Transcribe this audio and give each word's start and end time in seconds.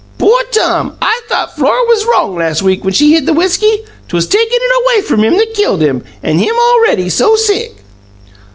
"Poor 0.17 0.41
Tom! 0.49 0.93
I 0.99 1.21
thought 1.29 1.55
Flora 1.55 1.85
was 1.87 2.05
wrong 2.05 2.33
last 2.35 2.63
week 2.63 2.81
whin 2.83 2.91
she 2.91 3.11
hid 3.13 3.27
the 3.27 3.33
whisky. 3.35 3.83
'Twas 4.07 4.25
takin' 4.25 4.47
it 4.51 4.83
away 4.83 5.03
from 5.05 5.23
him 5.23 5.37
that 5.37 5.53
killed 5.53 5.83
him 5.83 6.03
an' 6.23 6.39
him 6.39 6.55
already 6.57 7.07
so 7.07 7.35
sick!" 7.35 7.75